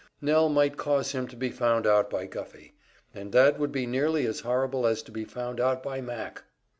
Nell 0.19 0.49
might 0.49 0.77
cause 0.77 1.11
him 1.11 1.27
to 1.27 1.35
be 1.35 1.51
found 1.51 1.85
out 1.85 2.09
by 2.09 2.25
Guffey; 2.25 2.73
and 3.13 3.31
that 3.33 3.59
would 3.59 3.71
be 3.71 3.85
nearly 3.85 4.25
as 4.25 4.39
horrible 4.39 4.87
as 4.87 5.03
to 5.03 5.11
be 5.11 5.25
found 5.25 5.59
out 5.59 5.83
by 5.83 6.01
Mac! 6.01 6.43